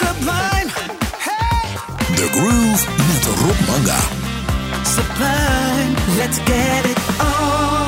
[0.00, 0.68] Sublime,
[1.26, 1.76] Hey.
[2.20, 4.00] The Groove met Rob Manga.
[4.84, 7.85] sublime, let's get it on.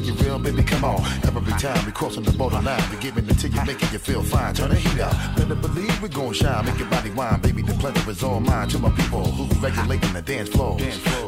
[0.00, 0.62] To you real, baby.
[0.62, 1.00] Come on.
[1.24, 4.54] Every time we crossing the borderline, we giving it to you, making you feel fine.
[4.54, 5.14] Turn the heat up.
[5.36, 7.62] Better believe we gon' shine, make your body wine, baby.
[7.62, 8.68] The pleasure is all mine.
[8.68, 10.76] To my people who regulating the dance floor.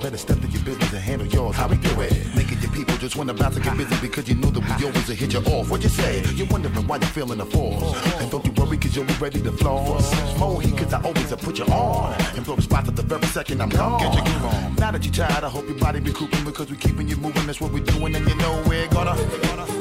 [0.00, 1.56] Better step to your business and handle yours.
[1.56, 2.12] How we do it?
[2.36, 2.47] People
[2.98, 5.70] just wanna bounce and get busy because you know that we always hit you off.
[5.70, 6.22] What you say?
[6.34, 7.94] You're wondering why you're feeling the force.
[8.20, 10.00] And don't you worry cause you'll be ready to floor.
[10.38, 12.20] More heat cause I always have put you on.
[12.36, 14.00] And blow the spots at the very second I'm gone.
[14.00, 14.74] Get your groove on.
[14.76, 17.46] Now that you're tired, I hope your body recouping because we keeping you moving.
[17.46, 19.14] That's what we're doing and you know we're gonna.
[19.42, 19.77] gonna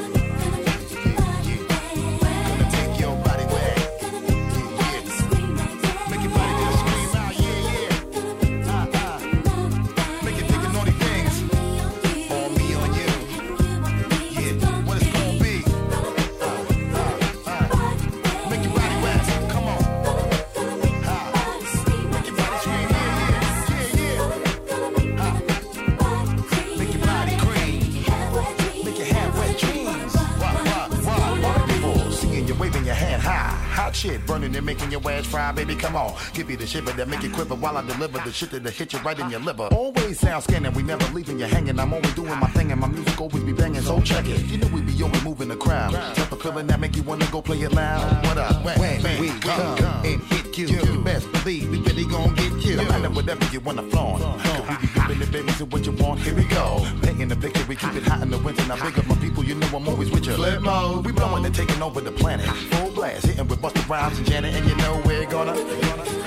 [36.58, 39.18] the shiver that make you quiver while I deliver the shit that'll hit you right
[39.18, 39.68] in your liver.
[39.70, 41.78] Always sound scanning, we never leaving you hanging.
[41.78, 43.82] I'm always doing my thing and my music always be banging.
[43.82, 44.40] So check it.
[44.46, 45.92] You know we be always moving the crowd.
[45.92, 48.26] Type of feeling that make you wanna go play it loud.
[48.26, 48.64] What up?
[48.64, 52.76] When, when we come, and hit you, you best believe we really gon' get you.
[52.76, 54.22] No matter whatever you wanna flaunt.
[54.22, 56.20] Cause we be ripping the baby to what you want.
[56.20, 56.84] Here we go.
[57.02, 57.36] Painting the
[57.68, 58.66] we keep it hot in the winter.
[58.66, 60.34] Now big up my people, you know I'm always with you.
[60.34, 62.46] Flip mode, we blowing and taking over the planet.
[62.46, 65.54] Full blast, hitting with Busta Rhymes and Janet, and you know we're gonna.
[65.54, 66.17] gonna Gonna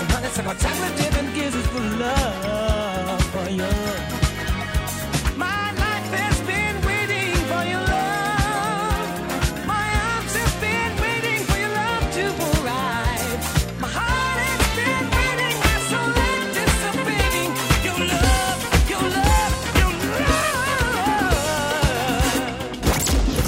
[0.00, 3.72] some honey, chocolate dip and kisses for love for you.
[5.36, 9.66] My life has been waiting for your love.
[9.66, 13.42] My arms have been waiting for your love to arrive.
[13.80, 17.50] My heart has been waiting, my soul anticipating
[17.86, 18.60] your love,
[18.92, 20.40] your love, your love.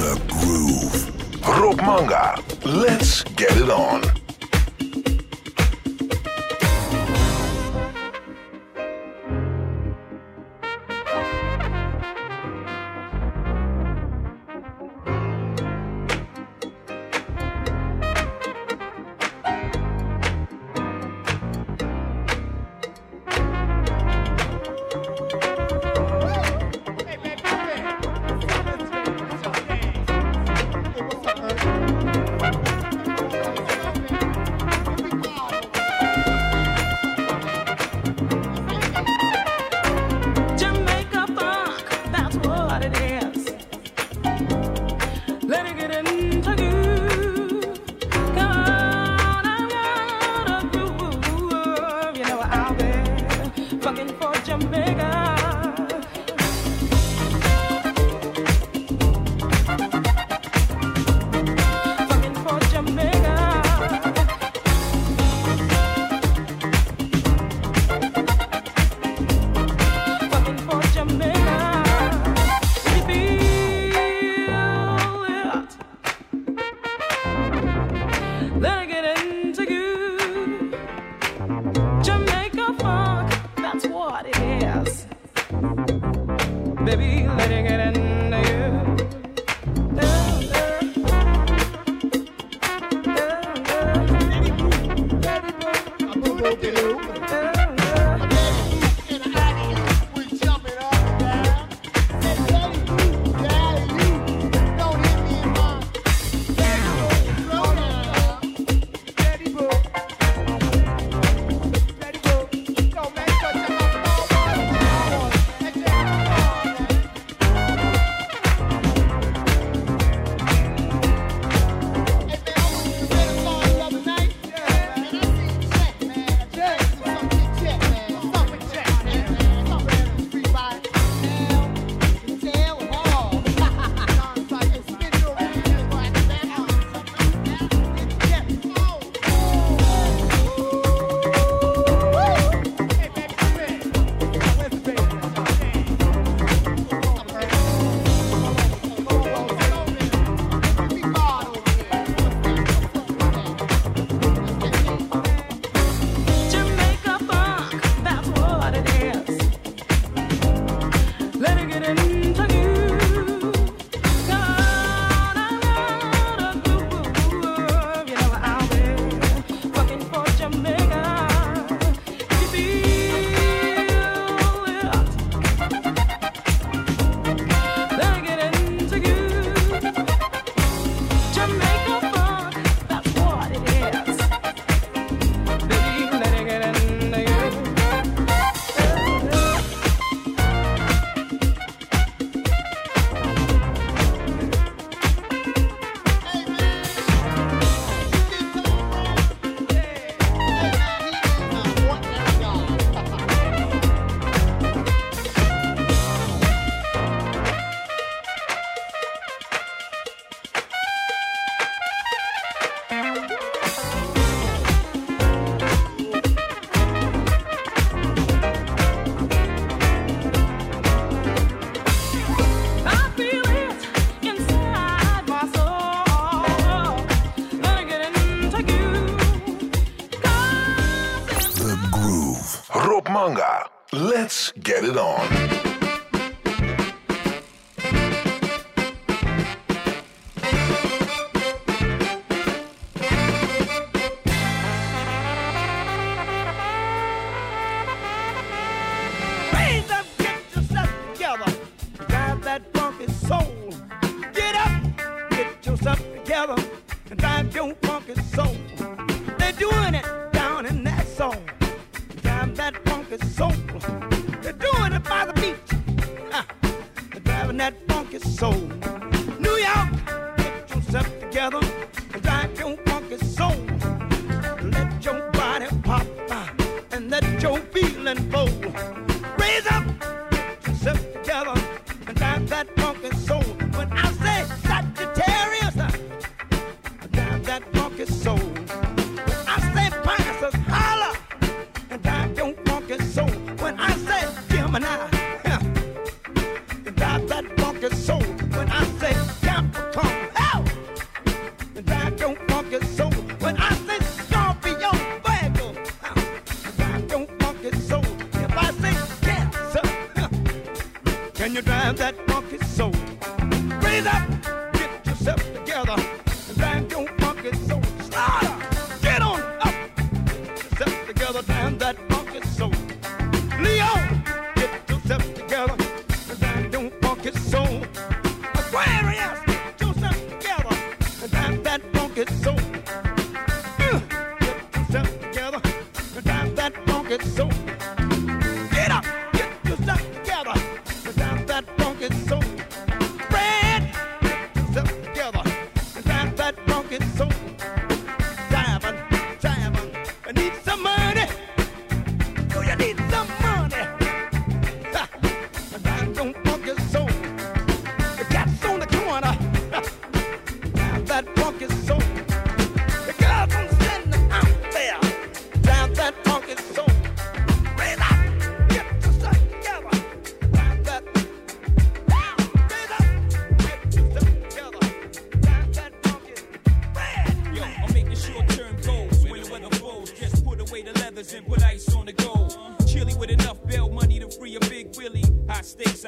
[0.03, 1.01] The groove.
[1.49, 2.25] Rob Manga.
[2.65, 4.22] Let's get it on.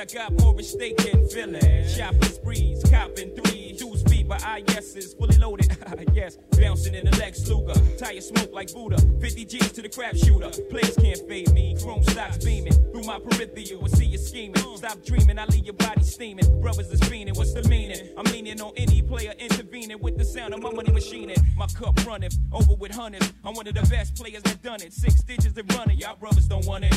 [0.05, 1.89] I got more at stake than Philly.
[1.89, 3.79] Shopping sprees, copping threes.
[3.79, 4.37] Dudes beat by
[4.69, 5.75] IS's, fully loaded.
[6.13, 7.73] yes, bouncing in the Lex Luger.
[7.97, 8.99] Tire smoke like Buddha.
[9.23, 10.51] 50 G's to the crap shooter.
[10.69, 11.75] Players can't fade me.
[11.83, 13.83] Chrome stocks beaming through my peripheral.
[13.83, 14.63] I see you scheming.
[14.77, 16.61] Stop dreaming, I leave your body steaming.
[16.61, 18.13] Brothers is fiending, what's the meaning?
[18.19, 21.39] I'm meaning on any player intervening with the sound of my money machining.
[21.57, 23.33] My cup running over with hundreds.
[23.43, 24.93] I'm one of the best players that done it.
[24.93, 25.97] Six digits that running.
[25.97, 26.94] Y'all brothers don't want it.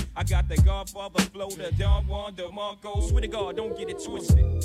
[0.78, 3.02] Godfather flow, the Don Juan, the Marco.
[3.02, 4.57] Swear to God, don't get it twisted.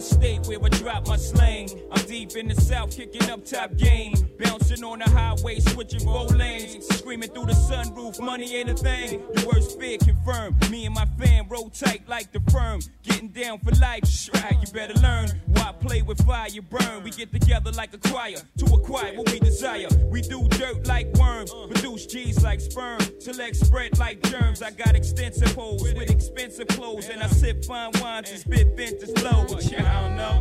[0.00, 1.68] Of state where I drop my slang.
[1.92, 4.14] I'm deep in the south, kicking up top game.
[4.38, 6.86] Bouncing on the highway, switching four lanes.
[6.96, 9.22] Screaming through the sunroof, money ain't a thing.
[9.36, 10.70] Your worst fear confirmed.
[10.70, 12.80] Me and my fam roll tight like the firm.
[13.02, 14.56] Getting down for life, right?
[14.60, 15.28] You better learn.
[15.48, 17.02] Why play with fire, you burn.
[17.04, 19.88] We get together like a choir to acquire what we desire.
[20.10, 23.00] We do dirt like worms, produce G's like sperm.
[23.18, 24.62] Select spread like germs.
[24.62, 29.18] I got extensive holes with expensive clothes, and I sip fine wines and spit vintage
[29.18, 29.70] flows.
[29.90, 30.36] I don't know.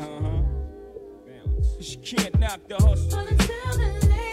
[0.00, 0.42] Uh huh.
[1.80, 4.23] She can't knock the hustle.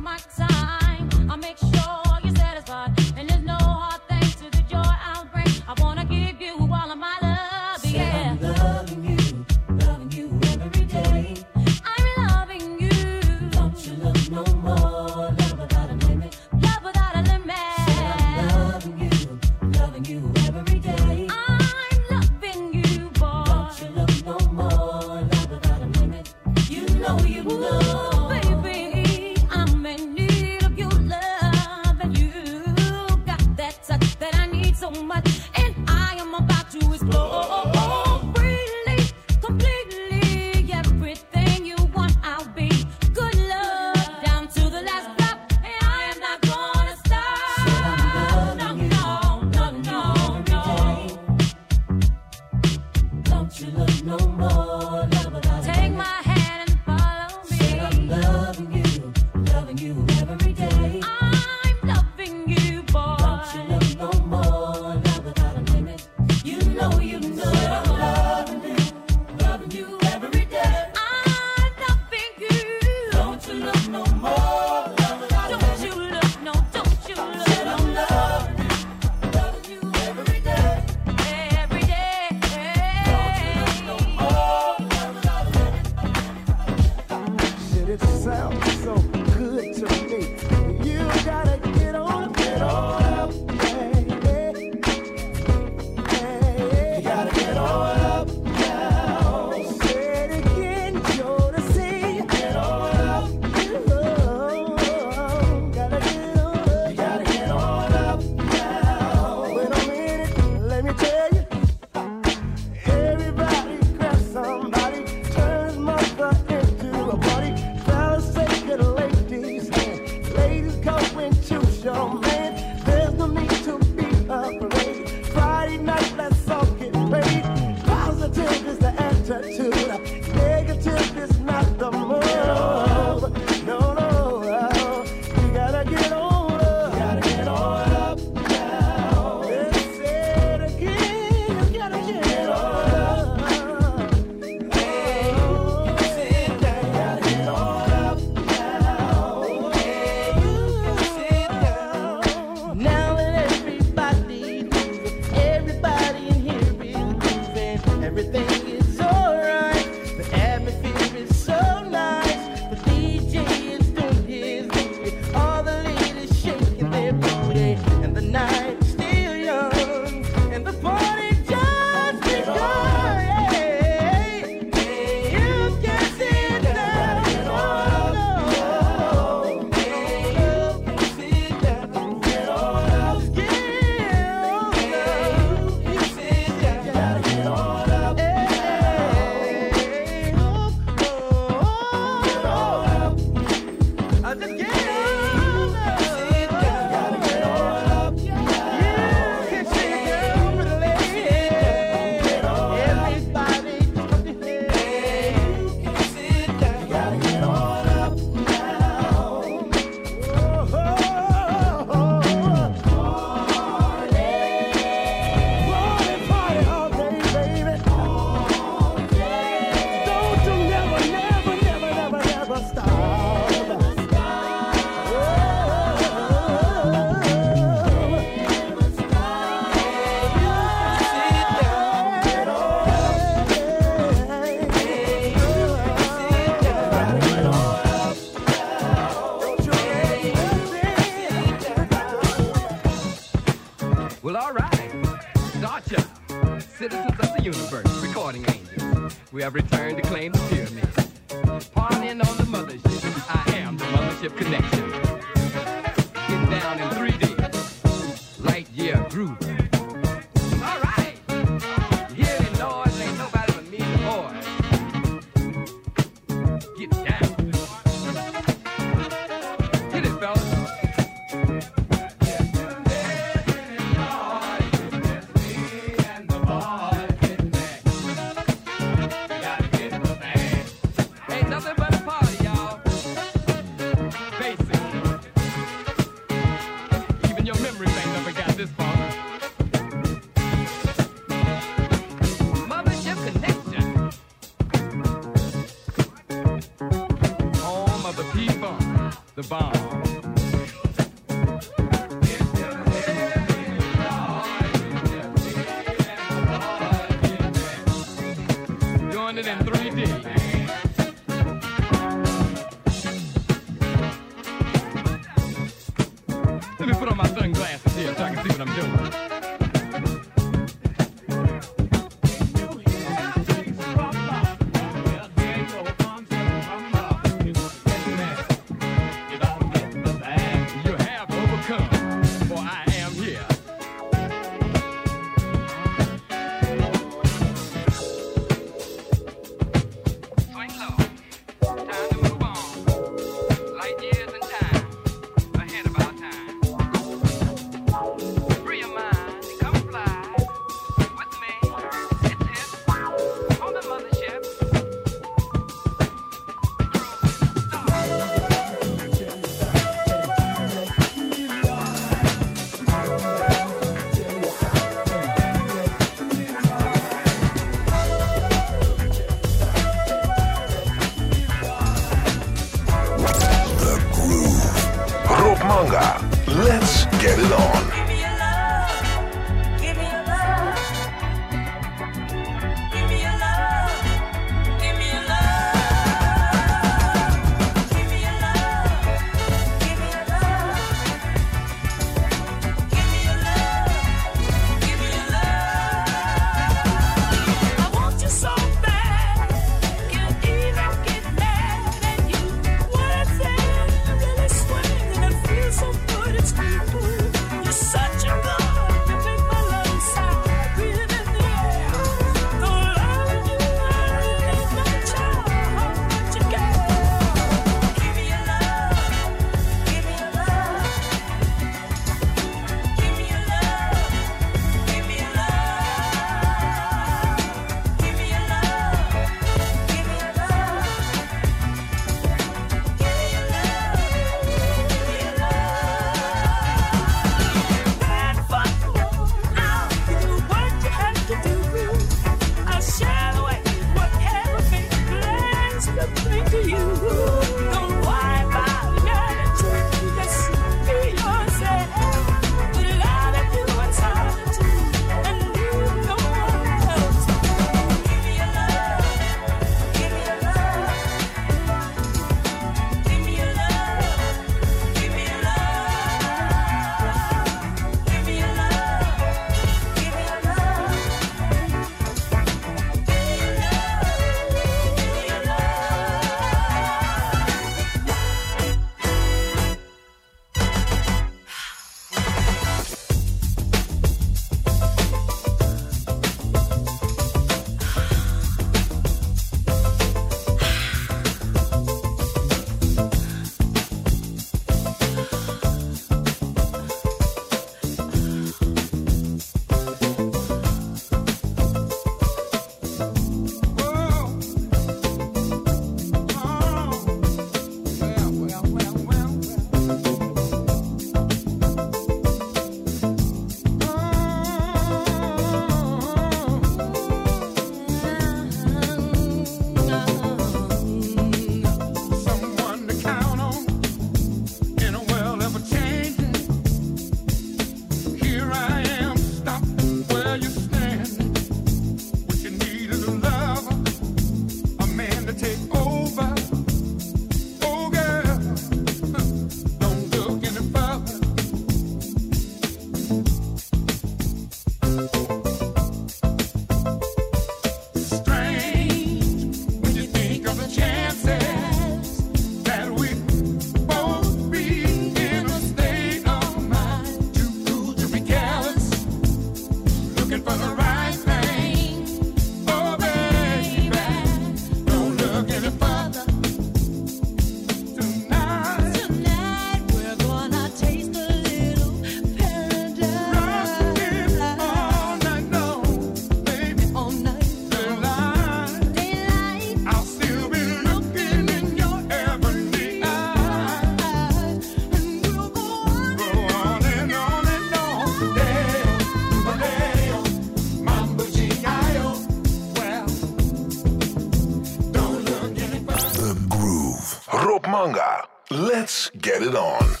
[598.51, 600.00] Let's get it on.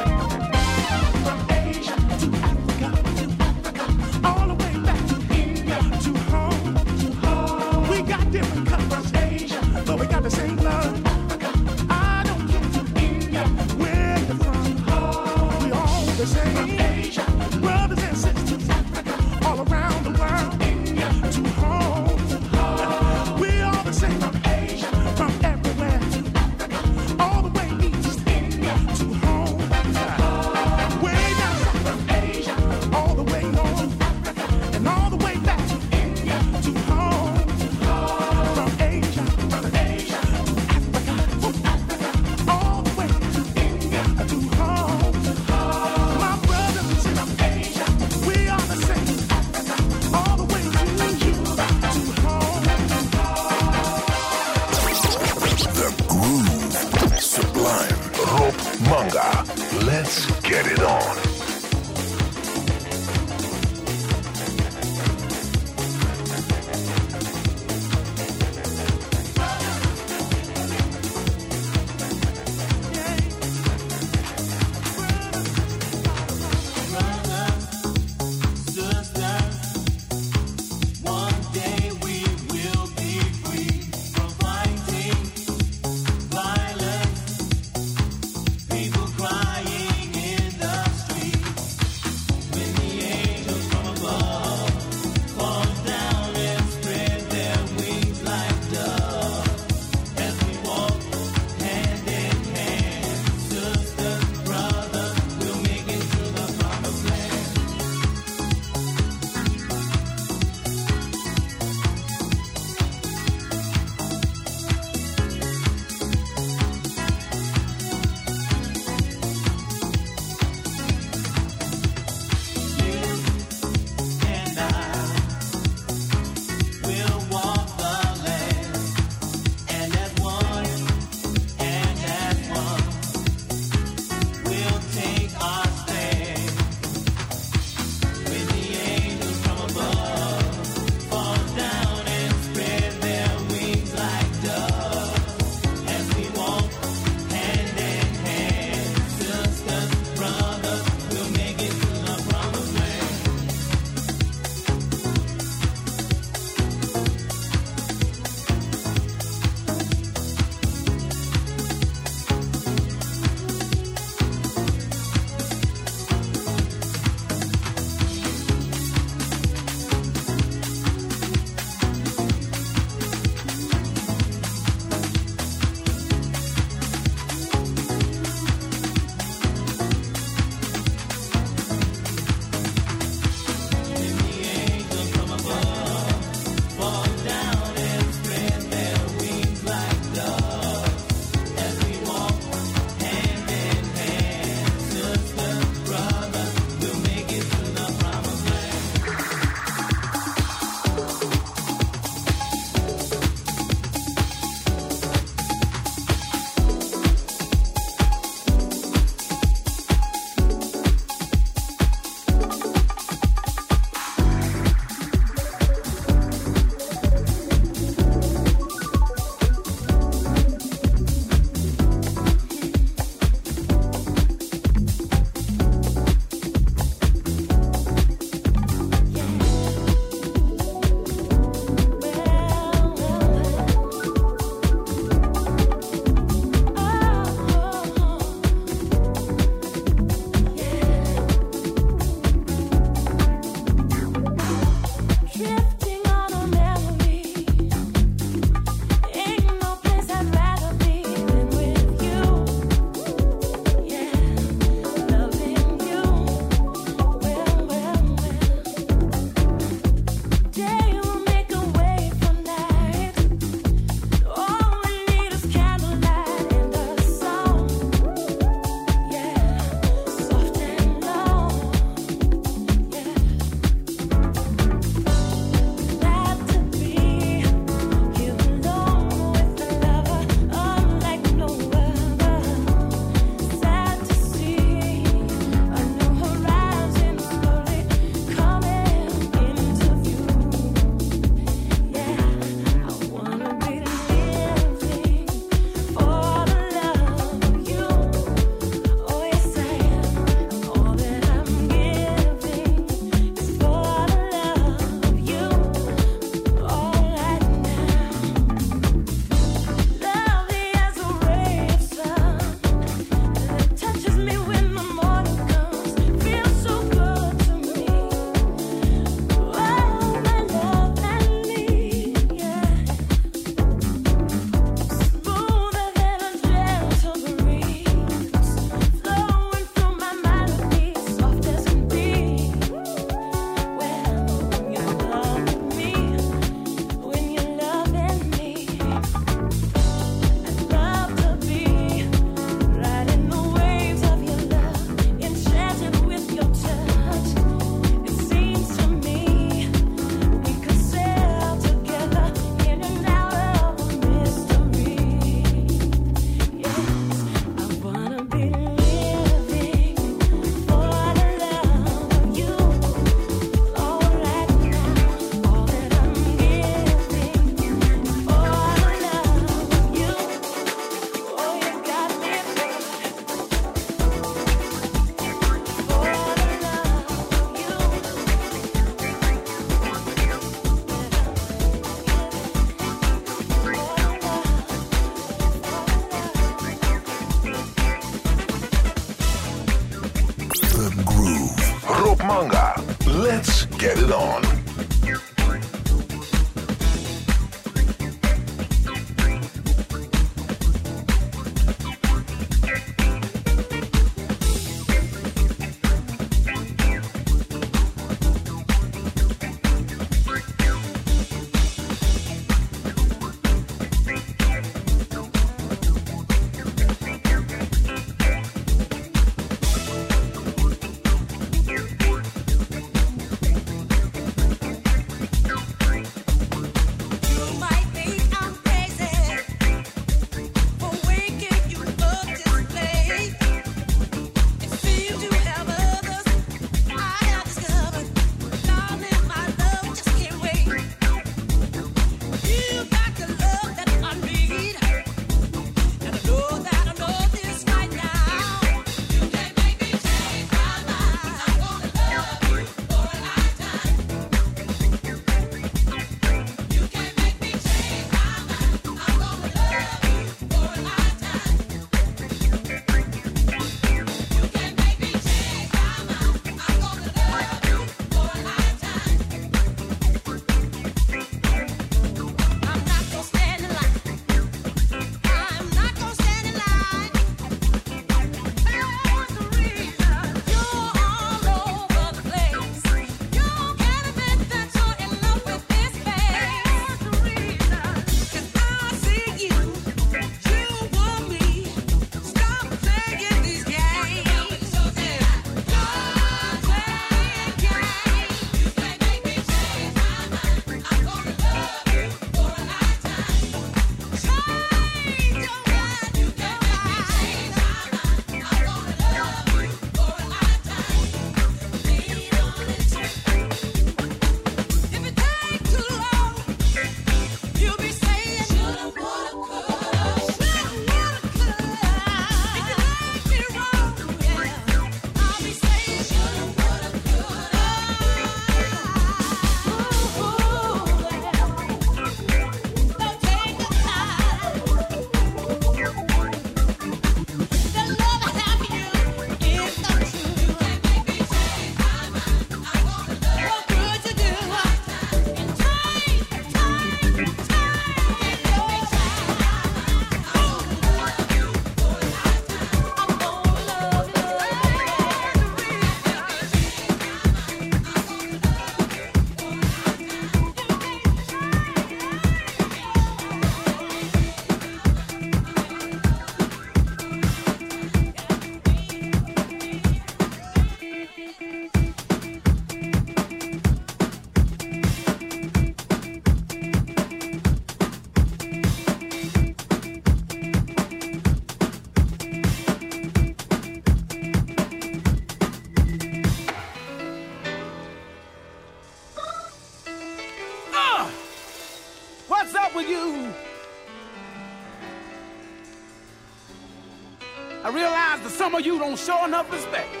[598.51, 600.00] Some of you don't show enough respect.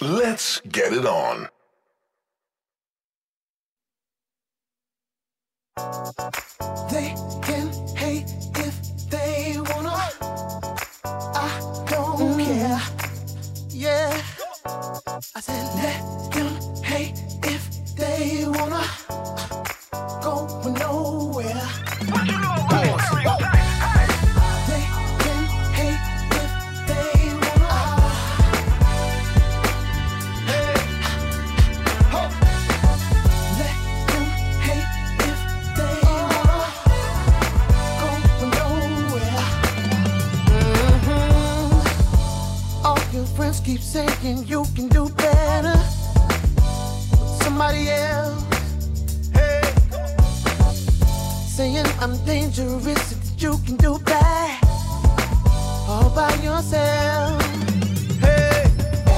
[0.00, 1.48] Let's get it on.
[6.90, 9.98] They can hate if they wanna.
[11.34, 12.44] I don't mm.
[12.44, 12.80] care.
[13.70, 14.22] Yeah.
[15.34, 19.07] I said let them hate if they wanna.
[43.68, 45.78] Keep saying you can do better
[47.10, 48.42] with somebody else.
[49.34, 49.60] Hey,
[51.46, 54.64] saying I'm dangerous that you can do bad
[55.86, 57.42] all by yourself.
[58.24, 58.64] Hey,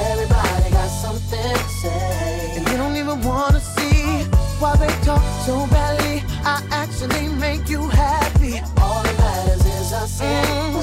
[0.08, 4.24] everybody got something to say, and you don't even wanna see
[4.58, 6.24] why they talk so badly.
[6.42, 8.58] I actually make you happy.
[8.82, 10.82] All that matters is us mm.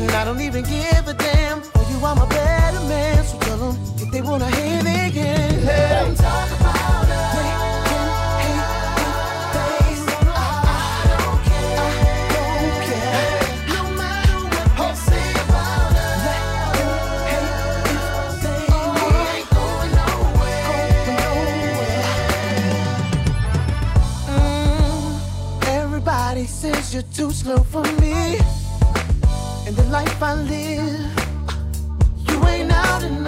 [0.00, 1.73] and I don't even give a damn.
[1.94, 3.24] You, I'm a better man.
[3.24, 5.64] So tell them if they wanna hate, they can.
[5.64, 7.34] Let them talk about us.
[25.66, 28.38] Everybody says you're too slow for me.
[29.66, 31.23] And the life I live.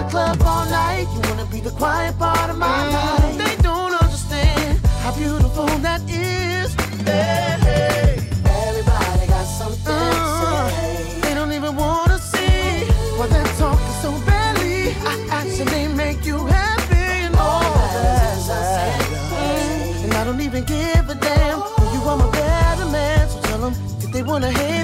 [0.07, 1.07] The club all night.
[1.13, 3.37] You wanna be the quiet part of my life.
[3.37, 6.73] They don't understand how beautiful that is.
[7.05, 8.19] Hey, hey.
[8.67, 11.19] Everybody got something to say.
[11.21, 12.85] They don't even wanna see
[13.17, 14.95] why they're talking so badly.
[15.11, 18.37] I actually make you happy and all that.
[20.03, 21.61] And I don't even give a damn.
[21.61, 23.29] For you, I'm a better man.
[23.29, 24.76] So tell them if they wanna hate,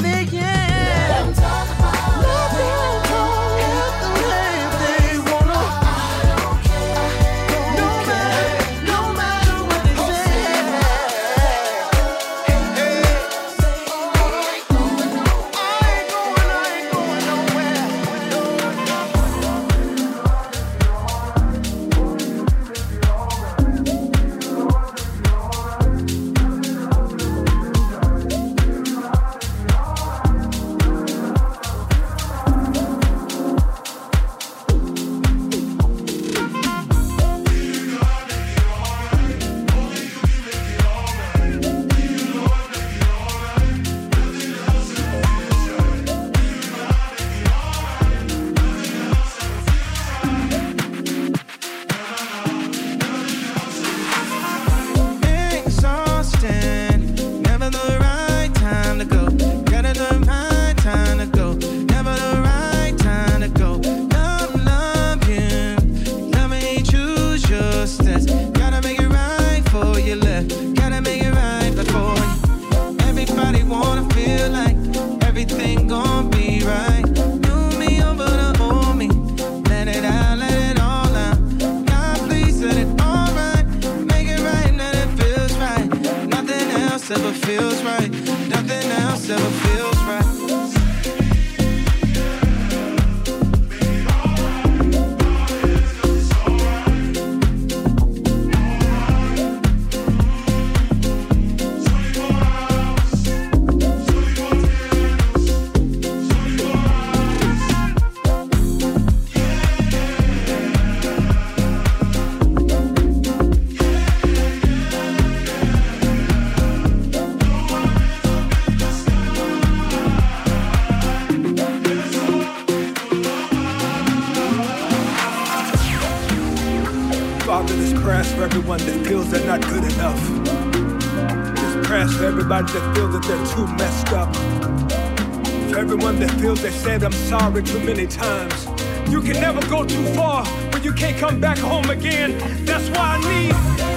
[137.39, 138.67] sorry too many times.
[139.09, 142.37] You can never go too far when you can't come back home again.
[142.63, 143.92] That's why I need.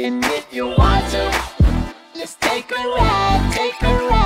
[0.00, 1.24] And if you want to,
[2.14, 4.17] let's take a ride, take a ride.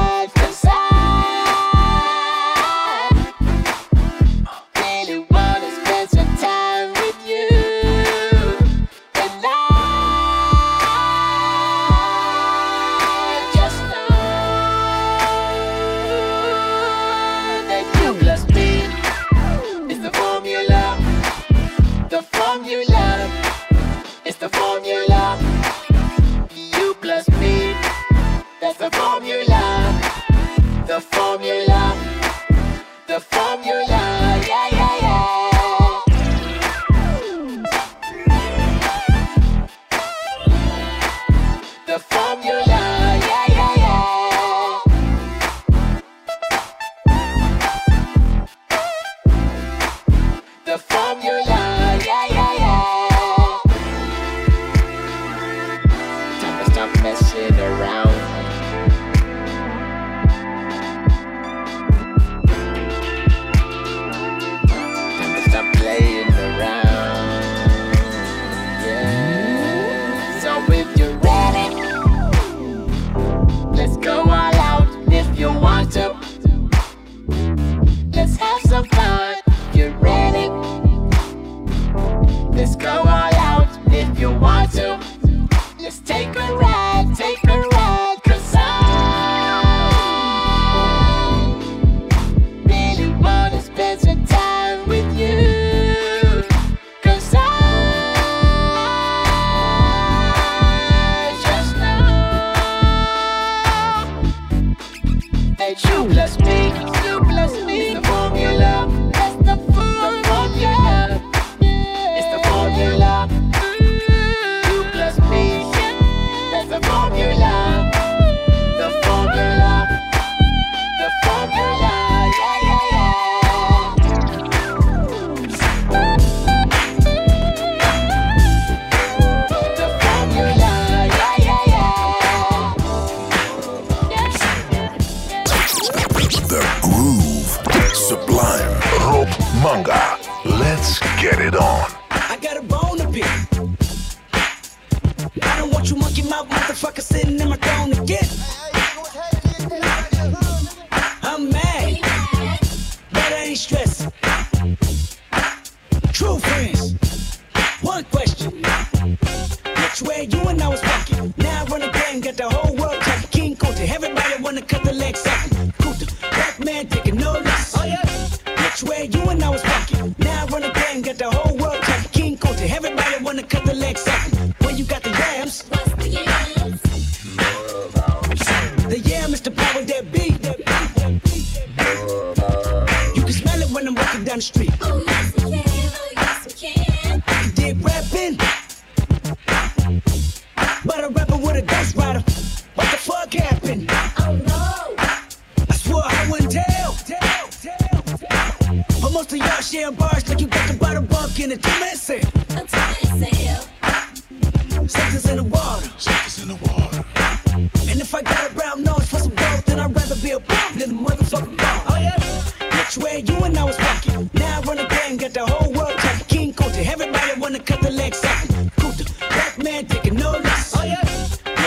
[212.99, 214.31] where you and I was walking?
[214.35, 216.27] Now I run a gang, got the whole world talking.
[216.27, 218.47] King Kunta, everybody wanna cut the legs off.
[218.77, 220.75] Kunta, black man taking no less.
[220.77, 221.03] Oh yeah.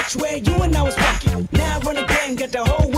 [0.08, 1.50] Swear you and I was walking?
[1.52, 2.92] Now I run a gang, got the whole